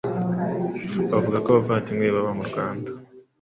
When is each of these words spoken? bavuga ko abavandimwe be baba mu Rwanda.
bavuga 1.11 1.37
ko 1.43 1.47
abavandimwe 1.49 2.05
be 2.07 2.13
baba 2.15 2.31
mu 2.37 2.43
Rwanda. 2.49 2.89